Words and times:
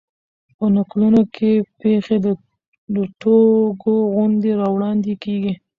په 0.57 0.65
نکلونو 0.75 1.21
کښي 1.35 1.53
پېښي 1.79 2.17
د 2.95 2.97
ټوګو 3.19 3.95
غوندي 4.13 4.51
وړاندي 4.73 5.13
کېږي. 5.23 5.53